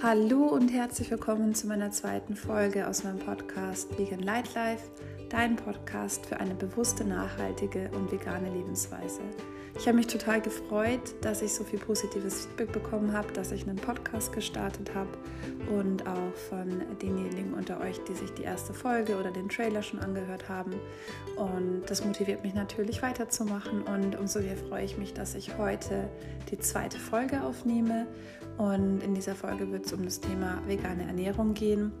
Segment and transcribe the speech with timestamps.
[0.00, 4.84] Hallo und herzlich willkommen zu meiner zweiten Folge aus meinem Podcast Vegan Light Life,
[5.28, 9.22] dein Podcast für eine bewusste, nachhaltige und vegane Lebensweise.
[9.78, 13.62] Ich habe mich total gefreut, dass ich so viel positives Feedback bekommen habe, dass ich
[13.62, 15.08] einen Podcast gestartet habe
[15.72, 20.00] und auch von denjenigen unter euch, die sich die erste Folge oder den Trailer schon
[20.00, 20.72] angehört haben.
[21.36, 26.10] Und das motiviert mich natürlich weiterzumachen und umso mehr freue ich mich, dass ich heute
[26.50, 28.08] die zweite Folge aufnehme.
[28.56, 31.92] Und in dieser Folge wird es um das Thema vegane Ernährung gehen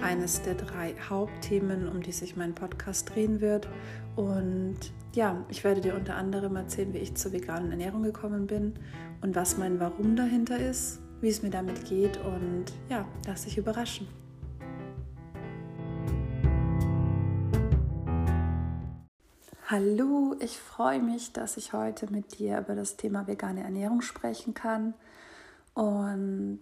[0.00, 3.68] eines der drei Hauptthemen, um die sich mein Podcast drehen wird.
[4.16, 4.78] Und
[5.14, 8.74] ja, ich werde dir unter anderem erzählen, wie ich zur veganen Ernährung gekommen bin
[9.20, 13.58] und was mein Warum dahinter ist, wie es mir damit geht und ja, lass dich
[13.58, 14.08] überraschen.
[19.72, 24.52] Hallo, ich freue mich, dass ich heute mit dir über das Thema vegane Ernährung sprechen
[24.52, 24.92] kann.
[25.72, 26.60] Und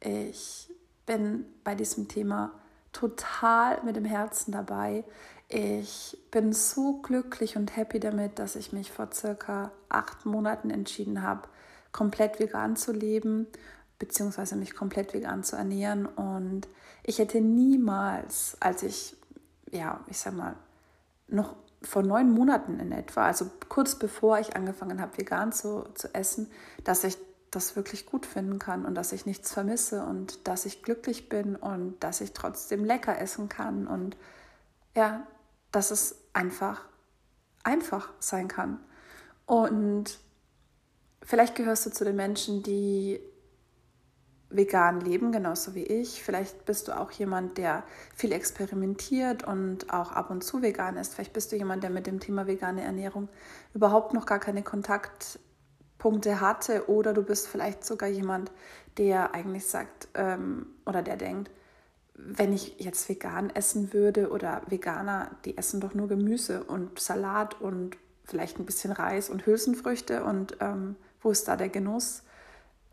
[0.00, 0.70] ich
[1.06, 2.52] bin bei diesem Thema
[2.92, 5.04] total mit dem Herzen dabei.
[5.48, 11.22] Ich bin so glücklich und happy damit, dass ich mich vor circa acht Monaten entschieden
[11.22, 11.48] habe,
[11.92, 13.48] komplett vegan zu leben,
[13.98, 16.06] beziehungsweise mich komplett vegan zu ernähren.
[16.06, 16.68] Und
[17.02, 19.16] ich hätte niemals, als ich,
[19.70, 20.54] ja, ich sag mal,
[21.26, 26.14] noch vor neun Monaten in etwa, also kurz bevor ich angefangen habe, vegan zu, zu
[26.14, 26.50] essen,
[26.84, 27.16] dass ich
[27.50, 31.56] das wirklich gut finden kann und dass ich nichts vermisse und dass ich glücklich bin
[31.56, 34.16] und dass ich trotzdem lecker essen kann und
[34.94, 35.26] ja,
[35.72, 36.82] dass es einfach
[37.62, 38.78] einfach sein kann.
[39.46, 40.18] Und
[41.22, 43.20] vielleicht gehörst du zu den Menschen, die
[44.48, 46.22] vegan leben, genauso wie ich.
[46.22, 47.84] Vielleicht bist du auch jemand, der
[48.14, 51.14] viel experimentiert und auch ab und zu vegan ist.
[51.14, 53.28] Vielleicht bist du jemand, der mit dem Thema vegane Ernährung
[53.74, 55.38] überhaupt noch gar keine Kontakt
[56.00, 58.50] Punkte hatte oder du bist vielleicht sogar jemand,
[58.98, 61.52] der eigentlich sagt ähm, oder der denkt,
[62.14, 67.60] wenn ich jetzt vegan essen würde oder Veganer, die essen doch nur Gemüse und Salat
[67.60, 72.22] und vielleicht ein bisschen Reis und Hülsenfrüchte und ähm, wo ist da der Genuss?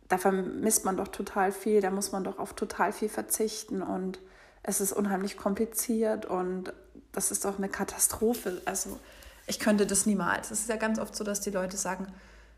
[0.09, 4.19] Da vermisst man doch total viel, da muss man doch auf total viel verzichten und
[4.63, 6.74] es ist unheimlich kompliziert und
[7.12, 8.62] das ist doch eine Katastrophe.
[8.66, 9.00] Also
[9.47, 10.51] ich könnte das niemals.
[10.51, 12.07] Es ist ja ganz oft so, dass die Leute sagen,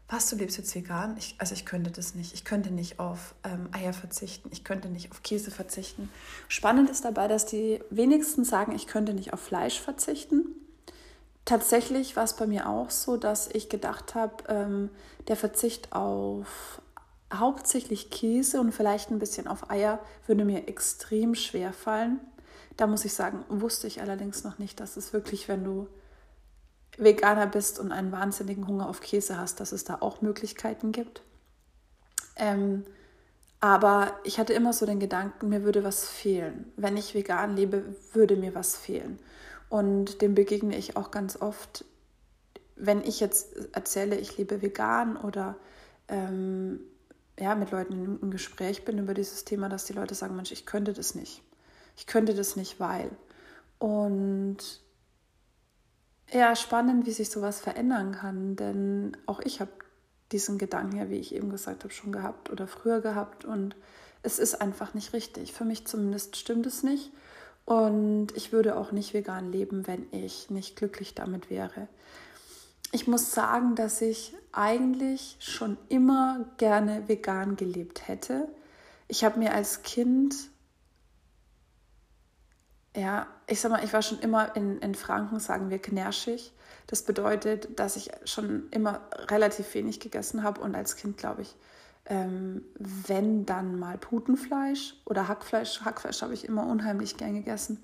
[0.09, 1.16] was, du lebst jetzt vegan?
[1.18, 2.34] Ich, also ich könnte das nicht.
[2.34, 4.50] Ich könnte nicht auf ähm, Eier verzichten.
[4.52, 6.09] Ich könnte nicht auf Käse verzichten.
[6.47, 10.46] Spannend ist dabei, dass die wenigsten sagen, ich könnte nicht auf Fleisch verzichten.
[11.46, 14.90] Tatsächlich war es bei mir auch so, dass ich gedacht habe, ähm,
[15.28, 16.81] der Verzicht auf
[17.31, 22.19] hauptsächlich Käse und vielleicht ein bisschen auf Eier würde mir extrem schwer fallen.
[22.78, 25.88] Da muss ich sagen, wusste ich allerdings noch nicht, dass es wirklich, wenn du
[27.00, 31.22] Veganer bist und einen wahnsinnigen Hunger auf Käse hast, dass es da auch Möglichkeiten gibt.
[32.36, 32.86] Ähm,
[33.60, 36.72] aber ich hatte immer so den Gedanken, mir würde was fehlen.
[36.78, 37.84] Wenn ich vegan lebe,
[38.14, 39.20] würde mir was fehlen.
[39.68, 41.86] Und dem begegne ich auch ganz oft,
[42.76, 45.58] wenn ich jetzt erzähle, ich lebe vegan oder
[46.08, 46.80] ähm,
[47.38, 50.66] ja, mit Leuten im Gespräch bin über dieses Thema, dass die Leute sagen, Mensch, ich
[50.66, 51.42] könnte das nicht.
[51.98, 53.10] Ich könnte das nicht, weil.
[53.78, 54.81] Und
[56.32, 59.72] ja, spannend, wie sich sowas verändern kann, denn auch ich habe
[60.32, 63.76] diesen Gedanken ja, wie ich eben gesagt habe, schon gehabt oder früher gehabt und
[64.22, 65.54] es ist einfach nicht richtig.
[65.54, 67.12] Für mich zumindest stimmt es nicht
[67.66, 71.88] und ich würde auch nicht vegan leben, wenn ich nicht glücklich damit wäre.
[72.92, 78.48] Ich muss sagen, dass ich eigentlich schon immer gerne vegan gelebt hätte.
[79.08, 80.36] Ich habe mir als Kind
[82.96, 86.54] ja, ich sag mal, ich war schon immer in, in Franken, sagen wir, knärschig.
[86.88, 91.56] Das bedeutet, dass ich schon immer relativ wenig gegessen habe und als Kind, glaube ich,
[92.06, 95.82] ähm, wenn dann mal Putenfleisch oder Hackfleisch.
[95.82, 97.84] Hackfleisch habe ich immer unheimlich gern gegessen.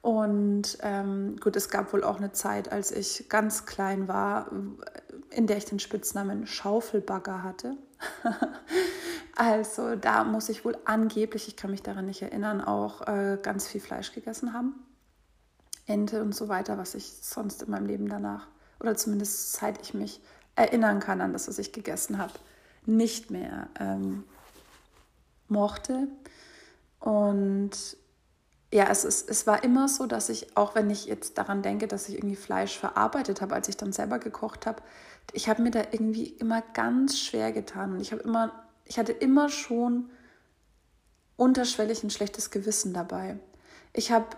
[0.00, 4.50] Und ähm, gut, es gab wohl auch eine Zeit, als ich ganz klein war,
[5.30, 7.76] in der ich den Spitznamen Schaufelbagger hatte.
[9.38, 13.68] Also da muss ich wohl angeblich, ich kann mich daran nicht erinnern, auch äh, ganz
[13.68, 14.74] viel Fleisch gegessen haben.
[15.86, 18.48] Ente und so weiter, was ich sonst in meinem Leben danach,
[18.80, 20.20] oder zumindest seit ich mich
[20.56, 22.32] erinnern kann an das, was ich gegessen habe,
[22.84, 24.24] nicht mehr ähm,
[25.46, 26.08] mochte.
[26.98, 27.70] Und
[28.72, 31.86] ja, es, ist, es war immer so, dass ich, auch wenn ich jetzt daran denke,
[31.86, 34.82] dass ich irgendwie Fleisch verarbeitet habe, als ich dann selber gekocht habe,
[35.32, 37.92] ich habe mir da irgendwie immer ganz schwer getan.
[37.92, 40.10] Und ich habe immer ich hatte immer schon
[41.36, 43.38] unterschwellig ein schlechtes Gewissen dabei.
[43.92, 44.36] Ich habe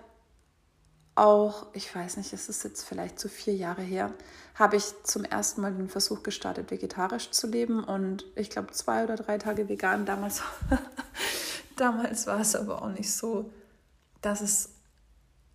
[1.15, 4.13] auch, ich weiß nicht, es ist jetzt vielleicht so vier Jahre her,
[4.55, 9.05] habe ich zum ersten Mal den Versuch gestartet, vegetarisch zu leben und ich glaube zwei
[9.05, 10.43] oder drei Tage vegan damals.
[11.77, 13.51] damals war es aber auch nicht so,
[14.21, 14.71] dass es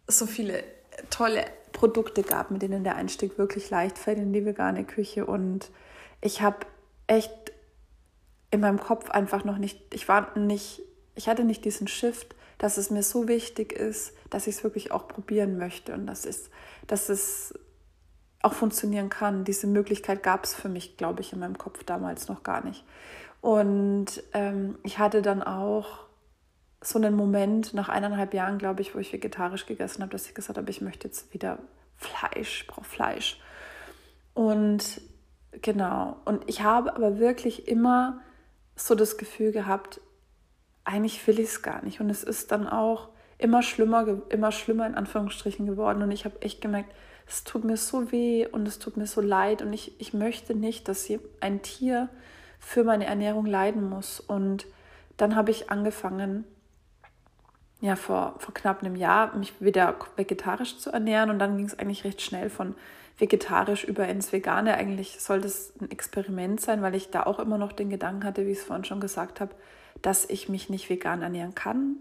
[0.08, 0.64] so viele
[1.10, 5.26] tolle Produkte gab, mit denen der Einstieg wirklich leicht fällt in die vegane Küche.
[5.26, 5.70] Und
[6.22, 6.66] ich habe
[7.08, 7.52] echt
[8.56, 10.82] in meinem Kopf einfach noch nicht, ich war nicht,
[11.14, 14.92] ich hatte nicht diesen Shift, dass es mir so wichtig ist, dass ich es wirklich
[14.92, 16.50] auch probieren möchte und dass es,
[16.88, 17.54] dass es
[18.42, 19.44] auch funktionieren kann.
[19.44, 22.84] Diese Möglichkeit gab es für mich, glaube ich, in meinem Kopf damals noch gar nicht.
[23.42, 26.06] Und ähm, ich hatte dann auch
[26.82, 30.36] so einen Moment nach eineinhalb Jahren, glaube ich, wo ich vegetarisch gegessen habe, dass ich
[30.36, 31.60] gesagt habe, ich möchte jetzt wieder
[31.98, 33.40] Fleisch, brauche Fleisch.
[34.34, 35.02] Und
[35.62, 38.22] genau, und ich habe aber wirklich immer
[38.76, 40.02] so das Gefühl gehabt,
[40.84, 42.00] eigentlich will ich es gar nicht.
[42.00, 46.04] Und es ist dann auch immer schlimmer, immer schlimmer in Anführungsstrichen geworden.
[46.04, 46.94] Und ich habe echt gemerkt,
[47.28, 49.62] es tut mir so weh und es tut mir so leid.
[49.62, 51.10] Und ich, ich möchte nicht, dass
[51.42, 52.10] ein Tier
[52.60, 54.20] für meine Ernährung leiden muss.
[54.20, 54.68] Und
[55.18, 56.46] dann habe ich angefangen,
[57.82, 61.30] ja, vor, vor knapp einem Jahr mich wieder vegetarisch zu ernähren.
[61.30, 62.76] Und dann ging es eigentlich recht schnell von
[63.18, 64.76] vegetarisch über ins Vegane.
[64.76, 68.46] Eigentlich sollte es ein Experiment sein, weil ich da auch immer noch den Gedanken hatte,
[68.46, 69.56] wie ich es vorhin schon gesagt habe,
[70.02, 71.96] dass ich mich nicht vegan ernähren kann,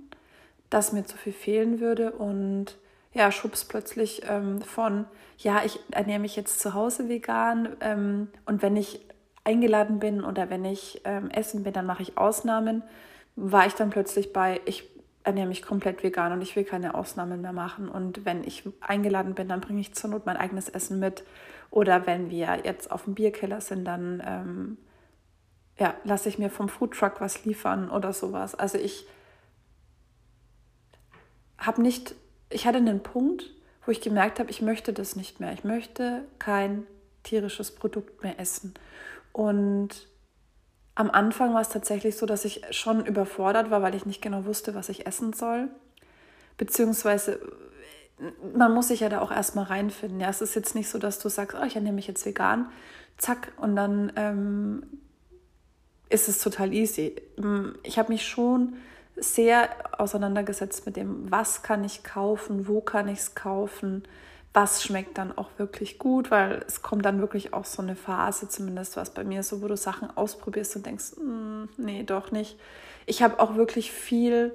[0.71, 2.77] dass mir zu viel fehlen würde und
[3.13, 5.05] ja, schubs plötzlich ähm, von,
[5.39, 9.01] ja, ich ernähre mich jetzt zu Hause vegan ähm, und wenn ich
[9.45, 12.83] eingeladen bin oder wenn ich ähm, essen bin, dann mache ich Ausnahmen,
[13.37, 14.91] war ich dann plötzlich bei, ich
[15.25, 17.89] ernähre mich komplett vegan und ich will keine Ausnahmen mehr machen.
[17.89, 21.25] Und wenn ich eingeladen bin, dann bringe ich zur Not mein eigenes Essen mit.
[21.71, 24.79] Oder wenn wir jetzt auf dem Bierkeller sind, dann ähm,
[25.79, 28.55] ja, lasse ich mir vom Foodtruck was liefern oder sowas.
[28.55, 29.07] Also ich
[31.59, 32.15] habe nicht,
[32.51, 33.51] ich hatte einen Punkt,
[33.87, 35.53] wo ich gemerkt habe, ich möchte das nicht mehr.
[35.53, 36.87] Ich möchte kein
[37.23, 38.75] tierisches Produkt mehr essen.
[39.33, 40.07] Und
[40.95, 44.45] am Anfang war es tatsächlich so, dass ich schon überfordert war, weil ich nicht genau
[44.45, 45.69] wusste, was ich essen soll.
[46.57, 47.41] Beziehungsweise,
[48.55, 50.21] man muss sich ja da auch erstmal reinfinden.
[50.21, 52.71] Ja, es ist jetzt nicht so, dass du sagst, oh, ich ernähre mich jetzt vegan,
[53.19, 54.85] zack, und dann ähm,
[56.09, 57.17] ist es total easy.
[57.83, 58.75] Ich habe mich schon
[59.17, 59.69] sehr
[59.99, 64.05] auseinandergesetzt mit dem, was kann ich kaufen, wo kann ich es kaufen,
[64.55, 68.49] was schmeckt dann auch wirklich gut, weil es kommt dann wirklich auch so eine Phase,
[68.49, 72.57] zumindest was bei mir so, wo du Sachen ausprobierst und denkst, mm, nee, doch nicht.
[73.05, 74.55] Ich habe auch wirklich viel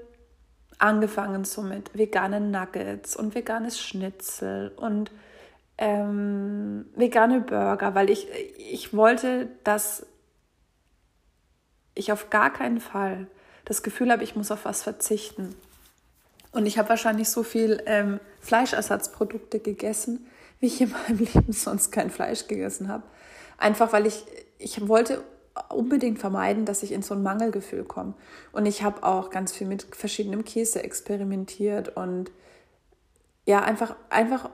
[0.78, 5.12] angefangen so mit veganen Nuggets und veganes Schnitzel und
[5.78, 10.06] ähm, vegane Burger, weil ich, ich wollte, dass
[11.94, 13.28] ich auf gar keinen Fall
[13.66, 15.56] das Gefühl habe, ich muss auf was verzichten.
[16.52, 20.28] Und ich habe wahrscheinlich so viel ähm, Fleischersatzprodukte gegessen,
[20.60, 23.04] wie ich in meinem Leben sonst kein Fleisch gegessen habe.
[23.58, 24.26] Einfach weil ich,
[24.58, 25.24] ich wollte
[25.70, 28.14] unbedingt vermeiden, dass ich in so ein Mangelgefühl komme.
[28.52, 32.32] Und ich habe auch ganz viel mit verschiedenem Käse experimentiert und
[33.46, 34.50] ja, einfach, einfach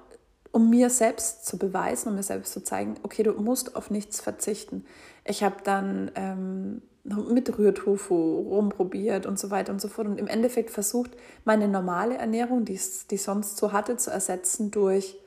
[0.52, 4.22] um mir selbst zu beweisen, um mir selbst zu zeigen, okay, du musst auf nichts
[4.22, 4.86] verzichten.
[5.26, 8.16] Ich habe dann ähm, mit Rührtofu
[8.50, 11.12] rumprobiert und so weiter und so fort und im Endeffekt versucht,
[11.44, 15.18] meine normale Ernährung, die ich sonst so hatte, zu ersetzen durch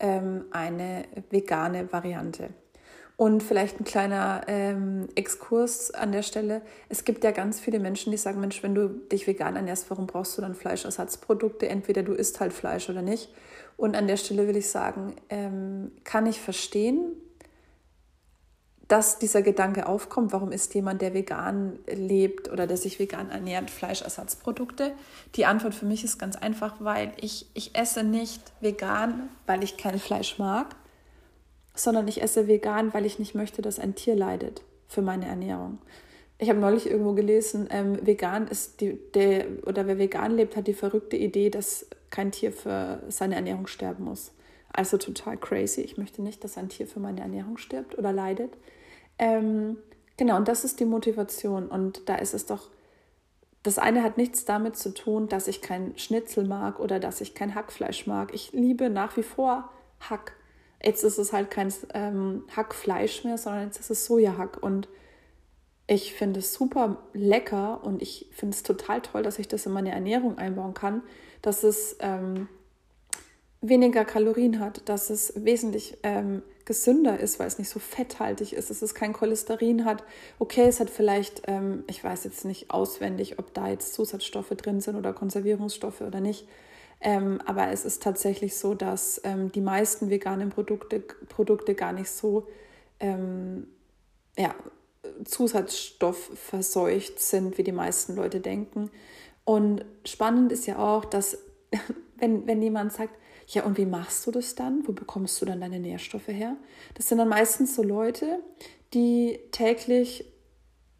[0.00, 2.50] ähm, eine vegane Variante.
[3.16, 6.62] Und vielleicht ein kleiner ähm, Exkurs an der Stelle.
[6.88, 10.06] Es gibt ja ganz viele Menschen, die sagen, Mensch, wenn du dich vegan ernährst, warum
[10.06, 11.68] brauchst du dann Fleischersatzprodukte?
[11.68, 13.30] Entweder du isst halt Fleisch oder nicht.
[13.76, 17.12] Und an der Stelle will ich sagen, ähm, kann ich verstehen,
[18.90, 23.70] dass dieser Gedanke aufkommt, warum isst jemand, der vegan lebt oder der sich vegan ernährt,
[23.70, 24.92] Fleischersatzprodukte?
[25.36, 29.76] Die Antwort für mich ist ganz einfach, weil ich, ich esse nicht vegan, weil ich
[29.76, 30.74] kein Fleisch mag,
[31.72, 35.78] sondern ich esse vegan, weil ich nicht möchte, dass ein Tier leidet für meine Ernährung.
[36.38, 40.66] Ich habe neulich irgendwo gelesen, ähm, vegan ist die, der, oder wer vegan lebt, hat
[40.66, 44.32] die verrückte Idee, dass kein Tier für seine Ernährung sterben muss.
[44.72, 45.80] Also total crazy.
[45.82, 48.50] Ich möchte nicht, dass ein Tier für meine Ernährung stirbt oder leidet.
[49.20, 49.76] Ähm,
[50.16, 51.68] genau, und das ist die Motivation.
[51.68, 52.70] Und da ist es doch,
[53.62, 57.34] das eine hat nichts damit zu tun, dass ich kein Schnitzel mag oder dass ich
[57.34, 58.34] kein Hackfleisch mag.
[58.34, 60.32] Ich liebe nach wie vor Hack.
[60.82, 64.62] Jetzt ist es halt kein ähm, Hackfleisch mehr, sondern jetzt ist es Sojahack.
[64.62, 64.88] Und
[65.86, 69.72] ich finde es super lecker und ich finde es total toll, dass ich das in
[69.72, 71.02] meine Ernährung einbauen kann,
[71.42, 72.48] dass es ähm,
[73.60, 78.70] weniger Kalorien hat, dass es wesentlich ähm, gesünder ist, weil es nicht so fetthaltig ist,
[78.70, 80.04] dass es kein Cholesterin hat.
[80.38, 84.80] Okay, es hat vielleicht, ähm, ich weiß jetzt nicht auswendig, ob da jetzt Zusatzstoffe drin
[84.80, 86.46] sind oder Konservierungsstoffe oder nicht.
[87.00, 92.08] Ähm, aber es ist tatsächlich so, dass ähm, die meisten veganen Produkte, Produkte gar nicht
[92.08, 92.46] so
[93.00, 93.66] ähm,
[94.38, 94.54] ja,
[95.24, 98.92] Zusatzstoff verseucht sind, wie die meisten Leute denken.
[99.42, 101.36] Und spannend ist ja auch, dass
[102.16, 103.16] wenn, wenn jemand sagt,
[103.52, 104.86] ja, und wie machst du das dann?
[104.86, 106.56] Wo bekommst du dann deine Nährstoffe her?
[106.94, 108.40] Das sind dann meistens so Leute,
[108.94, 110.24] die täglich,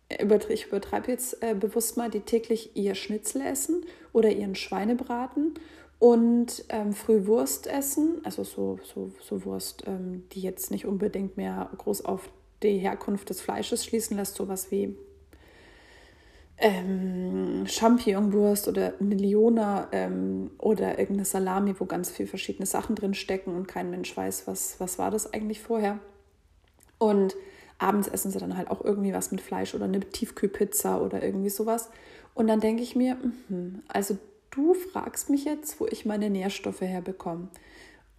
[0.08, 5.54] ich übertreibe jetzt äh, bewusst mal, die täglich ihr Schnitzel essen oder ihren Schweinebraten
[6.00, 11.36] und ähm, früh Wurst essen, also so, so, so Wurst, ähm, die jetzt nicht unbedingt
[11.36, 12.30] mehr groß auf
[12.64, 14.96] die Herkunft des Fleisches schließen lässt, sowas wie
[16.60, 23.56] ähm, Champignonwurst oder Liona ähm, oder irgendeine Salami, wo ganz viele verschiedene Sachen drin stecken
[23.56, 25.98] und kein Mensch weiß, was, was war das eigentlich vorher.
[26.98, 27.34] Und
[27.78, 31.48] abends essen sie dann halt auch irgendwie was mit Fleisch oder eine Tiefkühlpizza oder irgendwie
[31.48, 31.88] sowas.
[32.34, 33.16] Und dann denke ich mir,
[33.48, 34.18] mh, also
[34.50, 37.48] du fragst mich jetzt, wo ich meine Nährstoffe herbekomme.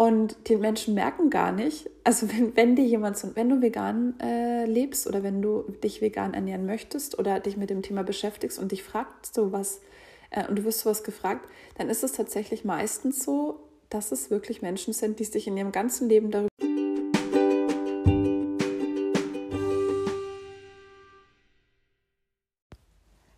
[0.01, 4.65] Und die Menschen merken gar nicht, also wenn, wenn dir jemand, wenn du vegan äh,
[4.65, 8.71] lebst oder wenn du dich vegan ernähren möchtest oder dich mit dem Thema beschäftigst und
[8.71, 9.79] dich fragst so was
[10.31, 13.59] äh, und du wirst sowas gefragt, dann ist es tatsächlich meistens so,
[13.91, 16.49] dass es wirklich Menschen sind, die sich in ihrem ganzen Leben darüber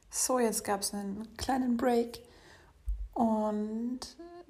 [0.09, 2.21] So, jetzt gab es einen kleinen Break
[3.13, 3.99] und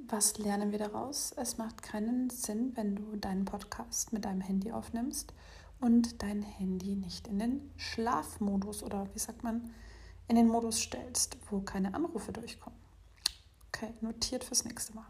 [0.08, 1.34] was lernen wir daraus?
[1.38, 5.34] Es macht keinen Sinn, wenn du deinen Podcast mit deinem Handy aufnimmst
[5.80, 9.74] und dein Handy nicht in den Schlafmodus oder wie sagt man,
[10.28, 12.80] in den Modus stellst, wo keine Anrufe durchkommen.
[13.68, 15.06] Okay, notiert fürs nächste Mal.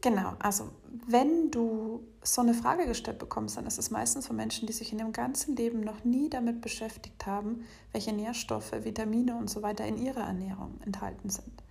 [0.00, 0.70] Genau, also
[1.06, 4.92] wenn du so eine Frage gestellt bekommst, dann ist es meistens von Menschen, die sich
[4.92, 9.84] in ihrem ganzen Leben noch nie damit beschäftigt haben, welche Nährstoffe, Vitamine und so weiter
[9.86, 11.62] in ihrer Ernährung enthalten sind.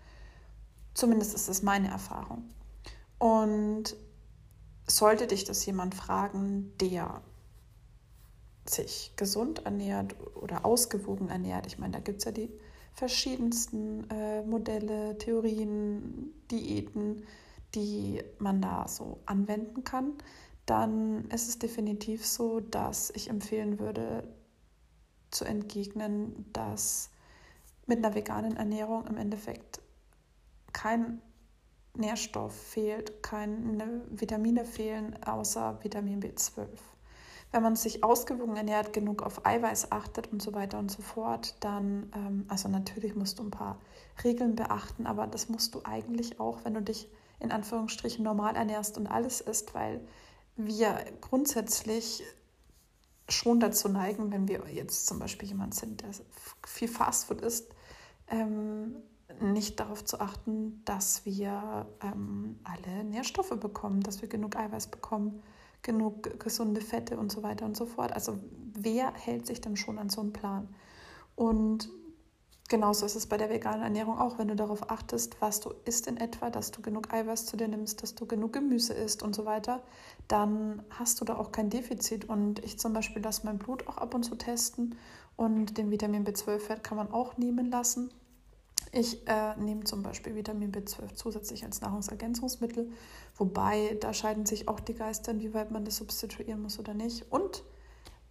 [0.95, 2.49] Zumindest ist das meine Erfahrung.
[3.19, 3.95] Und
[4.87, 7.21] sollte dich das jemand fragen, der
[8.67, 12.49] sich gesund ernährt oder ausgewogen ernährt, ich meine, da gibt es ja die
[12.93, 17.23] verschiedensten äh, Modelle, Theorien, Diäten,
[17.75, 20.13] die man da so anwenden kann,
[20.65, 24.23] dann ist es definitiv so, dass ich empfehlen würde,
[25.29, 27.09] zu entgegnen, dass
[27.85, 29.81] mit einer veganen Ernährung im Endeffekt
[30.75, 31.22] kein
[31.96, 36.67] Nährstoff fehlt, keine Vitamine fehlen, außer Vitamin B12.
[37.51, 41.55] Wenn man sich ausgewogen ernährt, genug auf Eiweiß achtet und so weiter und so fort,
[41.62, 43.79] dann, ähm, also natürlich musst du ein paar
[44.24, 48.98] Regeln beachten, aber das musst du eigentlich auch, wenn du dich in Anführungsstrichen normal ernährst
[48.98, 50.05] und alles isst, weil
[50.58, 52.24] wir grundsätzlich
[53.29, 56.10] schon dazu neigen, wenn wir jetzt zum Beispiel jemand sind, der
[56.67, 57.74] viel Fastfood isst,
[58.27, 58.98] ähm,
[59.41, 65.41] nicht darauf zu achten, dass wir ähm, alle Nährstoffe bekommen, dass wir genug Eiweiß bekommen,
[65.82, 68.13] genug gesunde Fette und so weiter und so fort.
[68.13, 68.38] Also
[68.74, 70.67] wer hält sich dann schon an so einen Plan?
[71.36, 71.89] Und
[72.70, 76.08] genauso ist es bei der veganen Ernährung auch, wenn du darauf achtest, was du isst
[76.08, 79.36] in etwa, dass du genug Eiweiß zu dir nimmst, dass du genug Gemüse isst und
[79.36, 79.82] so weiter,
[80.27, 82.25] dann hast du da auch kein Defizit.
[82.25, 84.96] Und ich zum Beispiel lasse mein Blut auch ab und zu testen
[85.36, 88.12] und den Vitamin B12-Wert kann man auch nehmen lassen.
[88.97, 92.89] Ich äh, nehme zum Beispiel Vitamin B12 zusätzlich als Nahrungsergänzungsmittel,
[93.35, 97.29] wobei da scheiden sich auch die Geister, inwieweit man das substituieren muss oder nicht.
[97.29, 97.65] Und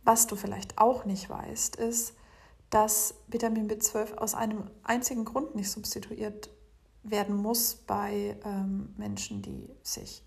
[0.05, 2.15] was du vielleicht auch nicht weißt, ist,
[2.71, 6.49] dass Vitamin B12 aus einem einzigen Grund nicht substituiert
[7.03, 10.23] werden muss bei ähm, Menschen, die sich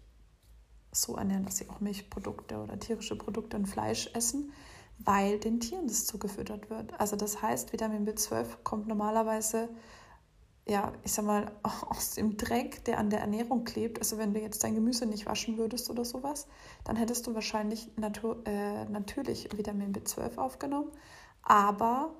[0.91, 4.53] so ernähren, dass sie auch Milchprodukte oder tierische Produkte und Fleisch essen,
[4.99, 6.93] weil den Tieren das zugefüttert wird.
[6.99, 9.69] Also das heißt, Vitamin B12 kommt normalerweise
[10.67, 13.99] ja, ich sag mal, aus dem Dreck, der an der Ernährung klebt.
[13.99, 16.47] Also wenn du jetzt dein Gemüse nicht waschen würdest oder sowas,
[16.83, 20.91] dann hättest du wahrscheinlich natur, äh, natürlich Vitamin B12 aufgenommen.
[21.43, 22.13] Aber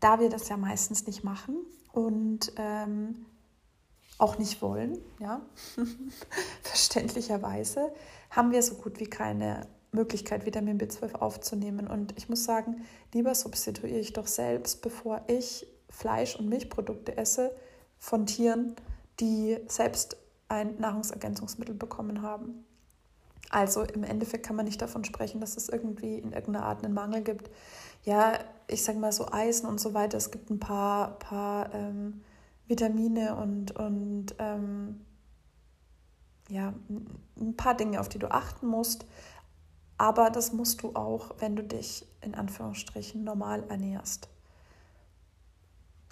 [0.00, 1.56] da wir das ja meistens nicht machen
[1.92, 3.26] und ähm,
[4.18, 5.40] auch nicht wollen, ja,
[6.62, 7.92] verständlicherweise,
[8.30, 11.88] haben wir so gut wie keine Möglichkeit, Vitamin B12 aufzunehmen.
[11.88, 17.54] Und ich muss sagen, lieber substituiere ich doch selbst, bevor ich Fleisch- und Milchprodukte esse
[18.04, 18.76] von Tieren,
[19.18, 20.18] die selbst
[20.48, 22.66] ein Nahrungsergänzungsmittel bekommen haben.
[23.48, 26.92] Also im Endeffekt kann man nicht davon sprechen, dass es irgendwie in irgendeiner Art einen
[26.92, 27.50] Mangel gibt.
[28.02, 30.18] Ja, ich sage mal so Eisen und so weiter.
[30.18, 32.20] Es gibt ein paar, paar ähm,
[32.66, 35.00] Vitamine und, und ähm,
[36.50, 36.74] ja,
[37.40, 39.06] ein paar Dinge, auf die du achten musst.
[39.96, 44.28] Aber das musst du auch, wenn du dich in Anführungsstrichen normal ernährst.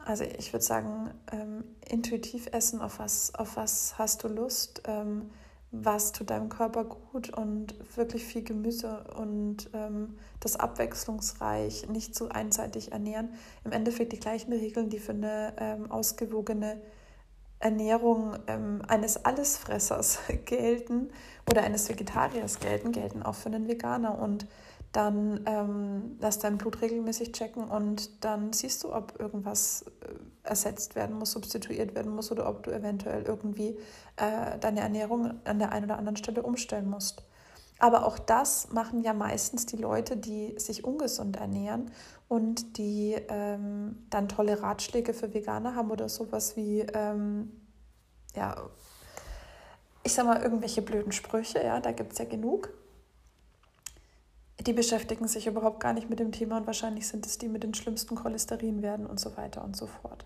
[0.04, 4.82] Also ich würde sagen, ähm, intuitiv essen, auf was, auf was hast du Lust?
[4.86, 5.30] Ähm,
[5.72, 12.28] was tut deinem Körper gut und wirklich viel Gemüse und ähm, das abwechslungsreich, nicht zu
[12.28, 13.30] einseitig ernähren.
[13.64, 16.82] Im Endeffekt die gleichen Regeln, die für eine ähm, ausgewogene
[17.58, 21.10] Ernährung ähm, eines Allesfressers gelten
[21.50, 24.18] oder eines Vegetariers gelten, gelten auch für einen Veganer.
[24.18, 24.46] Und
[24.92, 30.94] dann ähm, lass dein Blut regelmäßig checken und dann siehst du, ob irgendwas äh, ersetzt
[30.94, 33.78] werden muss, substituiert werden muss oder ob du eventuell irgendwie
[34.16, 37.24] äh, deine Ernährung an der einen oder anderen Stelle umstellen musst.
[37.78, 41.90] Aber auch das machen ja meistens die Leute, die sich ungesund ernähren
[42.28, 47.50] und die ähm, dann tolle Ratschläge für Veganer haben oder sowas wie, ähm,
[48.36, 48.56] ja,
[50.04, 52.72] ich sag mal, irgendwelche blöden Sprüche, ja, da gibt es ja genug
[54.64, 57.62] die beschäftigen sich überhaupt gar nicht mit dem Thema und wahrscheinlich sind es die mit
[57.62, 60.24] den schlimmsten Cholesterinwerten und so weiter und so fort.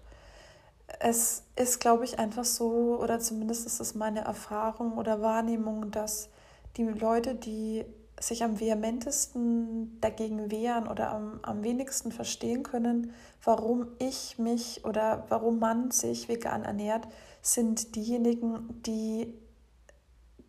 [1.01, 6.29] Es ist, glaube ich, einfach so, oder zumindest ist es meine Erfahrung oder Wahrnehmung, dass
[6.77, 7.85] die Leute, die
[8.19, 13.13] sich am vehementesten dagegen wehren oder am, am wenigsten verstehen können,
[13.45, 17.07] warum ich mich oder warum man sich vegan ernährt,
[17.43, 19.35] sind diejenigen, die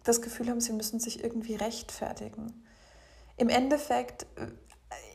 [0.04, 2.64] das Gefühl haben, sie müssen sich irgendwie rechtfertigen
[3.38, 4.48] im Endeffekt, äh,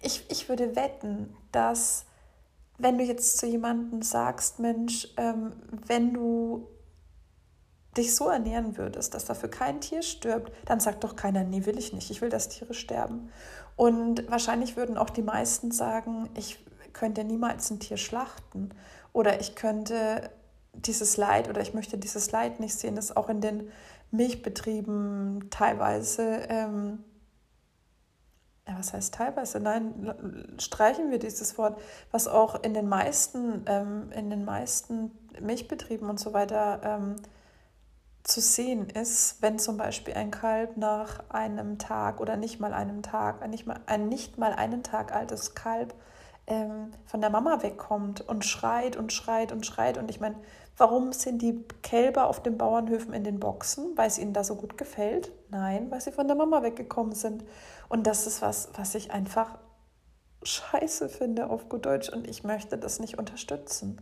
[0.02, 2.06] ich, ich würde wetten, dass
[2.78, 5.52] wenn du jetzt zu jemandem sagst, Mensch, ähm,
[5.86, 6.68] wenn du
[7.96, 11.78] dich so ernähren würdest, dass dafür kein Tier stirbt, dann sagt doch keiner, nee, will
[11.78, 13.30] ich nicht, ich will, dass Tiere sterben.
[13.76, 16.58] Und wahrscheinlich würden auch die meisten sagen, ich
[16.92, 18.70] könnte niemals ein Tier schlachten
[19.12, 20.30] oder ich könnte
[20.74, 23.70] dieses Leid oder ich möchte dieses Leid nicht sehen, das auch in den
[24.10, 27.04] Milchbetrieben teilweise ähm,
[28.66, 29.60] ja, was heißt teilweise?
[29.60, 36.08] Nein, streichen wir dieses Wort, was auch in den meisten, ähm, in den meisten Milchbetrieben
[36.08, 37.16] und so weiter ähm,
[38.22, 43.02] zu sehen ist, wenn zum Beispiel ein Kalb nach einem Tag oder nicht mal einem
[43.02, 45.94] Tag, nicht mal, ein nicht mal einen Tag altes Kalb
[46.46, 49.98] ähm, von der Mama wegkommt und schreit und schreit und schreit.
[49.98, 50.36] Und ich meine,
[50.76, 53.96] warum sind die Kälber auf den Bauernhöfen in den Boxen?
[53.96, 55.32] Weil es ihnen da so gut gefällt?
[55.50, 57.44] Nein, weil sie von der Mama weggekommen sind.
[57.88, 59.58] Und das ist was, was ich einfach
[60.42, 64.00] scheiße finde auf gut Deutsch und ich möchte das nicht unterstützen.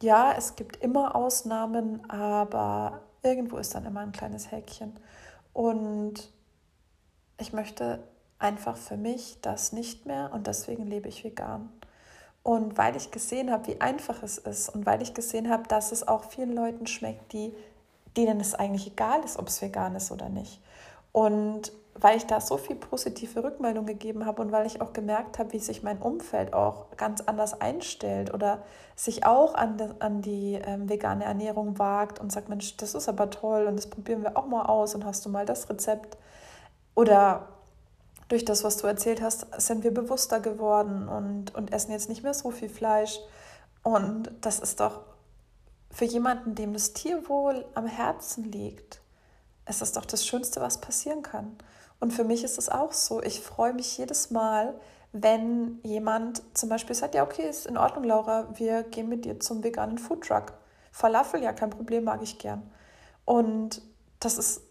[0.00, 4.92] Ja, es gibt immer Ausnahmen, aber irgendwo ist dann immer ein kleines Häkchen.
[5.52, 6.30] Und
[7.38, 8.00] ich möchte
[8.38, 11.72] einfach für mich das nicht mehr und deswegen lebe ich vegan.
[12.44, 15.92] Und weil ich gesehen habe, wie einfach es ist und weil ich gesehen habe, dass
[15.92, 17.54] es auch vielen Leuten schmeckt, die,
[18.18, 20.60] denen es eigentlich egal ist, ob es vegan ist oder nicht.
[21.10, 25.38] Und weil ich da so viel positive Rückmeldung gegeben habe und weil ich auch gemerkt
[25.38, 28.62] habe, wie sich mein Umfeld auch ganz anders einstellt oder
[28.94, 33.08] sich auch an, de, an die ähm, vegane Ernährung wagt und sagt, Mensch, das ist
[33.08, 36.18] aber toll und das probieren wir auch mal aus und hast du mal das Rezept.
[36.94, 37.48] Oder
[38.28, 42.22] durch das, was du erzählt hast, sind wir bewusster geworden und, und essen jetzt nicht
[42.22, 43.18] mehr so viel Fleisch.
[43.82, 45.00] Und das ist doch
[45.90, 49.00] für jemanden, dem das Tierwohl am Herzen liegt,
[49.68, 51.56] ist das doch das Schönste, was passieren kann.
[52.00, 53.22] Und für mich ist es auch so.
[53.22, 54.74] Ich freue mich jedes Mal,
[55.12, 59.38] wenn jemand zum Beispiel sagt, ja, okay, ist in Ordnung, Laura, wir gehen mit dir
[59.38, 60.54] zum veganen Foodtruck.
[60.90, 62.68] Falafel, ja, kein Problem, mag ich gern.
[63.24, 63.80] Und
[64.18, 64.62] das ist,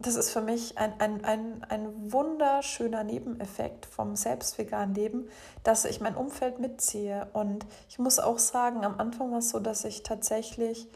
[0.00, 5.28] das ist für mich ein, ein, ein, ein wunderschöner Nebeneffekt vom selbstveganen Leben,
[5.64, 7.28] dass ich mein Umfeld mitziehe.
[7.32, 10.88] Und ich muss auch sagen, am Anfang war es so, dass ich tatsächlich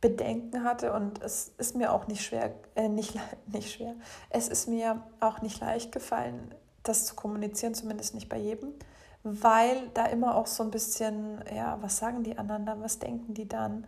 [0.00, 3.94] Bedenken hatte und es ist mir auch nicht schwer, äh, nicht, nicht schwer,
[4.30, 8.74] es ist mir auch nicht leicht gefallen, das zu kommunizieren, zumindest nicht bei jedem,
[9.24, 13.34] weil da immer auch so ein bisschen, ja, was sagen die anderen dann, was denken
[13.34, 13.86] die dann,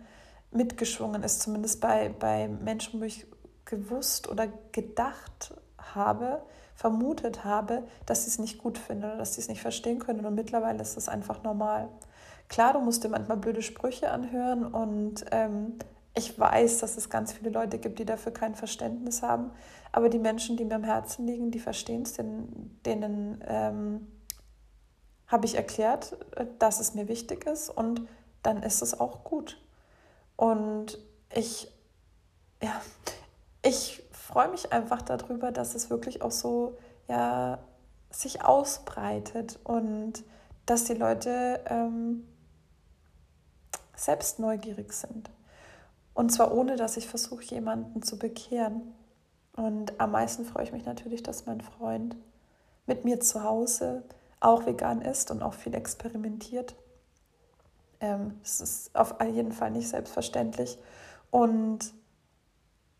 [0.52, 3.24] mitgeschwungen ist, zumindest bei, bei Menschen, wo ich
[3.70, 6.42] gewusst oder gedacht habe,
[6.74, 10.24] vermutet habe, dass sie es nicht gut finden oder dass sie es nicht verstehen können
[10.26, 11.88] und mittlerweile ist es einfach normal.
[12.48, 15.78] Klar, du musst dir manchmal blöde Sprüche anhören und ähm,
[16.14, 19.52] ich weiß, dass es ganz viele Leute gibt, die dafür kein Verständnis haben.
[19.92, 24.08] Aber die Menschen, die mir am Herzen liegen, die verstehen es, denen, denen ähm,
[25.28, 26.16] habe ich erklärt,
[26.58, 28.02] dass es mir wichtig ist und
[28.42, 29.62] dann ist es auch gut.
[30.36, 30.98] Und
[31.32, 31.70] ich,
[32.60, 32.80] ja,
[33.62, 36.76] ich freue mich einfach darüber, dass es wirklich auch so,
[37.08, 37.58] ja,
[38.10, 40.24] sich ausbreitet und
[40.66, 42.26] dass die Leute ähm,
[43.96, 45.30] selbst neugierig sind.
[46.14, 48.94] Und zwar ohne, dass ich versuche, jemanden zu bekehren.
[49.56, 52.16] Und am meisten freue ich mich natürlich, dass mein Freund
[52.86, 54.02] mit mir zu Hause
[54.40, 56.74] auch vegan ist und auch viel experimentiert.
[58.00, 60.78] Ähm, es ist auf jeden Fall nicht selbstverständlich.
[61.30, 61.92] Und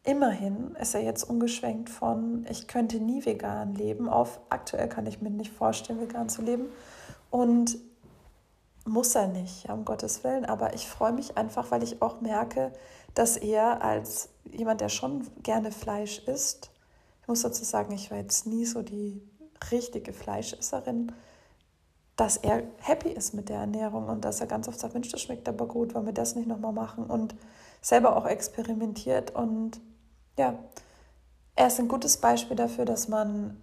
[0.04, 5.20] immerhin ist er jetzt umgeschwenkt von, ich könnte nie vegan leben, auf aktuell kann ich
[5.20, 6.66] mir nicht vorstellen, vegan zu leben.
[7.30, 7.78] Und
[8.86, 10.44] muss er nicht, um Gottes Willen.
[10.44, 12.72] Aber ich freue mich einfach, weil ich auch merke,
[13.14, 16.70] dass er als jemand, der schon gerne Fleisch isst,
[17.22, 19.22] ich muss dazu sagen, ich war jetzt nie so die
[19.70, 21.12] richtige Fleischesserin,
[22.16, 25.22] dass er happy ist mit der Ernährung und dass er ganz oft sagt, Mensch, das
[25.22, 27.34] schmeckt aber gut, wollen wir das nicht nochmal machen und
[27.80, 29.80] selber auch experimentiert und
[30.40, 30.58] ja,
[31.54, 33.60] er ist ein gutes Beispiel dafür, dass man,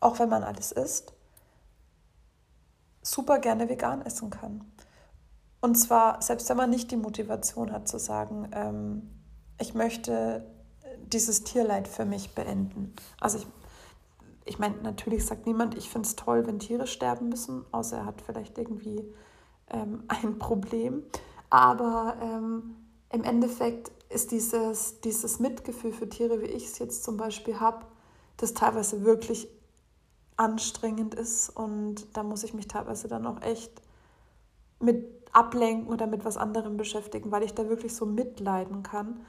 [0.00, 1.12] auch wenn man alles isst,
[3.02, 4.64] super gerne vegan essen kann.
[5.60, 9.10] Und zwar, selbst wenn man nicht die Motivation hat zu sagen, ähm,
[9.60, 10.46] ich möchte
[11.06, 12.94] dieses Tierleid für mich beenden.
[13.20, 13.46] Also ich,
[14.46, 18.06] ich meine, natürlich sagt niemand, ich finde es toll, wenn Tiere sterben müssen, außer er
[18.06, 19.04] hat vielleicht irgendwie
[19.68, 21.02] ähm, ein Problem.
[21.50, 22.76] Aber ähm,
[23.10, 27.86] im Endeffekt ist dieses, dieses Mitgefühl für Tiere, wie ich es jetzt zum Beispiel habe,
[28.36, 29.48] das teilweise wirklich
[30.36, 33.72] anstrengend ist und da muss ich mich teilweise dann auch echt
[34.80, 39.20] mit ablenken oder mit was anderem beschäftigen, weil ich da wirklich so mitleiden kann.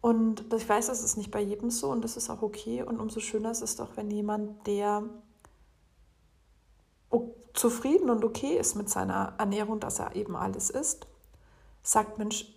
[0.00, 2.82] Und ich weiß, das ist nicht bei jedem so und das ist auch okay.
[2.82, 5.02] Und umso schöner ist es doch, wenn jemand, der
[7.54, 11.06] zufrieden und okay ist mit seiner Ernährung, dass er eben alles isst,
[11.82, 12.53] sagt, Mensch,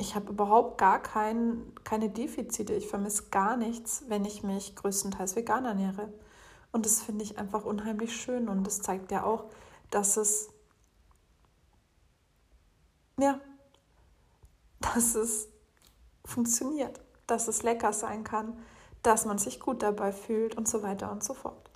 [0.00, 5.36] ich habe überhaupt gar kein, keine Defizite, ich vermisse gar nichts, wenn ich mich größtenteils
[5.36, 6.12] vegan ernähre.
[6.72, 9.44] Und das finde ich einfach unheimlich schön und das zeigt ja auch,
[9.90, 10.48] dass es,
[13.18, 13.40] ja,
[14.80, 15.48] dass es
[16.24, 18.58] funktioniert, dass es lecker sein kann,
[19.02, 21.70] dass man sich gut dabei fühlt und so weiter und so fort.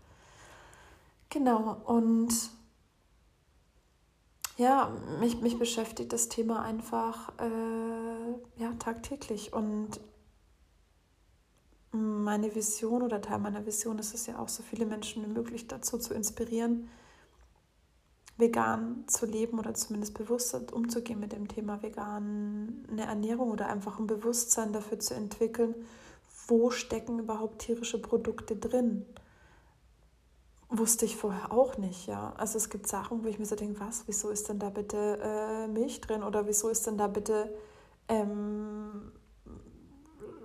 [1.28, 2.32] Genau, und
[4.56, 10.00] ja, mich, mich beschäftigt das Thema einfach äh, ja, tagtäglich und
[11.90, 15.68] meine Vision oder Teil meiner Vision ist es ja auch, so viele Menschen wie möglich
[15.68, 16.88] dazu zu inspirieren,
[18.36, 24.08] vegan zu leben oder zumindest bewusst umzugehen mit dem Thema vegane Ernährung oder einfach ein
[24.08, 25.74] Bewusstsein dafür zu entwickeln,
[26.48, 29.06] wo stecken überhaupt tierische Produkte drin.
[30.76, 32.32] Wusste ich vorher auch nicht, ja.
[32.36, 35.20] Also es gibt Sachen, wo ich mir so denke, was, wieso ist denn da bitte
[35.22, 37.54] äh, Milch drin oder wieso ist denn da bitte
[38.08, 39.12] ähm,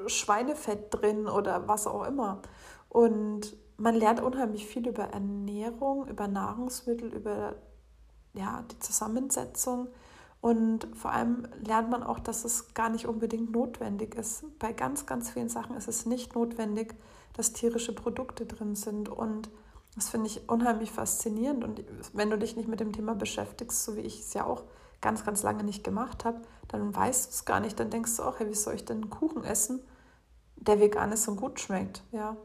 [0.06, 2.44] Schweinefett drin oder was auch immer.
[2.90, 7.56] Und man lernt unheimlich viel über Ernährung, über Nahrungsmittel, über
[8.34, 9.88] ja, die Zusammensetzung.
[10.42, 14.44] Und vor allem lernt man auch, dass es gar nicht unbedingt notwendig ist.
[14.60, 16.94] Bei ganz, ganz vielen Sachen ist es nicht notwendig,
[17.34, 19.10] dass tierische Produkte drin sind.
[19.10, 19.50] Und
[20.00, 21.64] das finde ich unheimlich faszinierend.
[21.64, 21.84] Und
[22.14, 24.64] wenn du dich nicht mit dem Thema beschäftigst, so wie ich es ja auch
[25.02, 27.80] ganz, ganz lange nicht gemacht habe, dann weißt du es gar nicht.
[27.80, 29.82] Dann denkst du auch, hey, wie soll ich denn einen Kuchen essen,
[30.56, 32.04] der vegan ist und gut schmeckt?
[32.12, 32.38] Ja.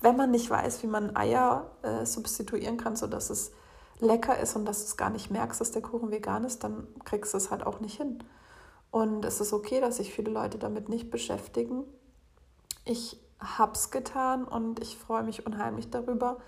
[0.00, 3.52] Wenn man nicht weiß, wie man Eier äh, substituieren kann, sodass es
[4.00, 6.86] lecker ist und dass du es gar nicht merkst, dass der Kuchen vegan ist, dann
[7.04, 8.22] kriegst du es halt auch nicht hin.
[8.90, 11.84] Und es ist okay, dass sich viele Leute damit nicht beschäftigen.
[12.84, 16.38] Ich habe es getan und ich freue mich unheimlich darüber.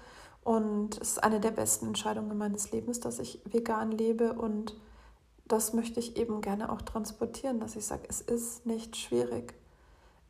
[0.47, 4.77] Und es ist eine der besten Entscheidungen meines Lebens, dass ich vegan lebe und
[5.49, 9.55] das möchte ich eben gerne auch transportieren, dass ich sage, es ist nicht schwierig.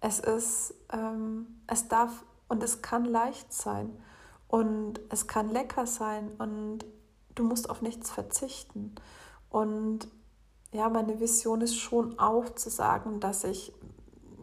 [0.00, 3.90] Es ist, ähm, es darf und es kann leicht sein
[4.48, 6.86] und es kann lecker sein und
[7.34, 8.94] du musst auf nichts verzichten.
[9.50, 10.08] Und
[10.72, 13.70] ja, meine Vision ist schon auch zu sagen, dass ich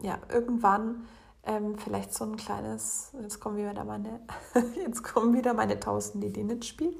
[0.02, 1.04] ja irgendwann
[1.46, 4.20] ähm, vielleicht so ein kleines, jetzt kommen wieder meine,
[4.76, 6.94] jetzt kommen wieder meine tausend Ideen ins Spiel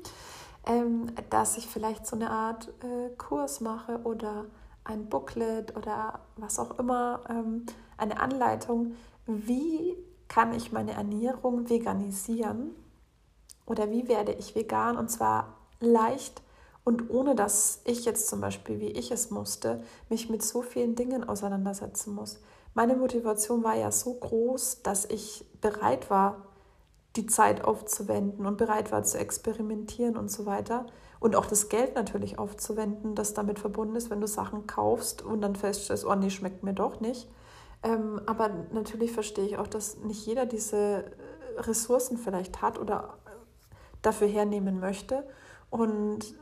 [0.66, 4.46] ähm, dass ich vielleicht so eine Art äh, Kurs mache oder
[4.84, 8.94] ein Booklet oder was auch immer, ähm, eine Anleitung,
[9.26, 9.96] wie
[10.28, 12.74] kann ich meine Ernährung veganisieren
[13.66, 16.42] oder wie werde ich vegan und zwar leicht
[16.82, 20.94] und ohne dass ich jetzt zum Beispiel, wie ich es musste, mich mit so vielen
[20.96, 22.40] Dingen auseinandersetzen muss.
[22.74, 26.48] Meine Motivation war ja so groß, dass ich bereit war,
[27.14, 30.86] die Zeit aufzuwenden und bereit war zu experimentieren und so weiter.
[31.20, 35.40] Und auch das Geld natürlich aufzuwenden, das damit verbunden ist, wenn du Sachen kaufst und
[35.40, 37.28] dann feststellst, oh nee, schmeckt mir doch nicht.
[37.84, 41.04] Ähm, aber natürlich verstehe ich auch, dass nicht jeder diese
[41.56, 43.18] Ressourcen vielleicht hat oder
[44.02, 45.24] dafür hernehmen möchte.
[45.70, 46.34] Und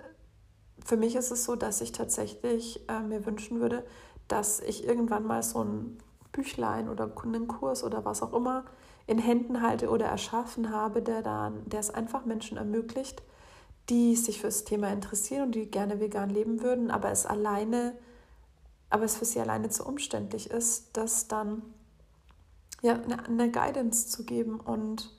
[0.84, 3.84] für mich ist es so, dass ich tatsächlich äh, mir wünschen würde,
[4.26, 5.98] dass ich irgendwann mal so ein
[6.32, 8.64] Büchlein oder einen Kurs oder was auch immer
[9.06, 13.22] in Händen halte oder erschaffen habe, der, dann, der es einfach Menschen ermöglicht,
[13.88, 17.94] die sich für das Thema interessieren und die gerne vegan leben würden, aber es alleine,
[18.90, 21.62] aber es für sie alleine zu umständlich ist, das dann
[22.82, 24.60] ja, eine, eine Guidance zu geben.
[24.60, 25.10] Und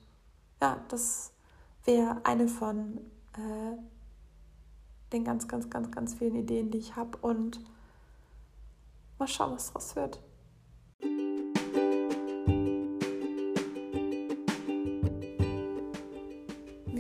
[0.61, 1.31] ja, das
[1.85, 2.99] wäre eine von
[3.33, 3.77] äh,
[5.11, 7.17] den ganz, ganz, ganz, ganz vielen Ideen, die ich habe.
[7.19, 7.59] Und
[9.17, 10.19] mal schauen, was daraus wird.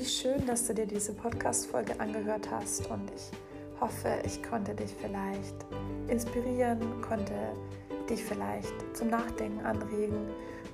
[0.03, 3.31] Wie schön, dass du dir diese Podcast-Folge angehört hast und ich
[3.79, 5.55] hoffe, ich konnte dich vielleicht
[6.09, 7.33] inspirieren, konnte
[8.09, 10.27] dich vielleicht zum Nachdenken anregen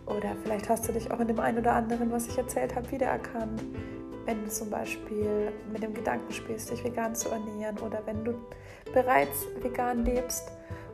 [0.08, 2.90] oder vielleicht hast du dich auch in dem einen oder anderen, was ich erzählt habe,
[2.90, 3.64] wiedererkannt.
[4.26, 8.34] Wenn du zum Beispiel mit dem Gedanken spielst, dich vegan zu ernähren oder wenn du
[8.96, 10.50] bereits vegan lebst.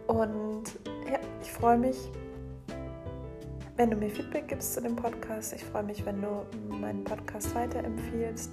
[0.08, 0.64] Und
[1.10, 2.12] ja, ich freue mich,
[3.78, 5.54] wenn du mir Feedback gibst zu dem Podcast.
[5.54, 8.52] Ich freue mich, wenn du meinen Podcast weiterempfiehlst.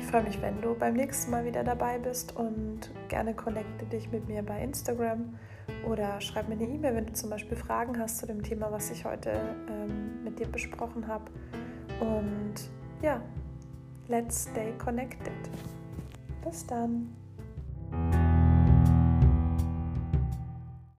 [0.00, 4.10] Ich freue mich, wenn du beim nächsten Mal wieder dabei bist und gerne connecte dich
[4.10, 5.38] mit mir bei Instagram
[5.86, 8.90] oder schreib mir eine E-Mail, wenn du zum Beispiel Fragen hast zu dem Thema, was
[8.90, 9.30] ich heute
[9.68, 11.24] ähm, mit dir besprochen habe.
[12.00, 12.54] Und
[13.02, 13.20] ja,
[14.08, 15.32] let's stay connected.
[16.44, 17.14] Bis dann.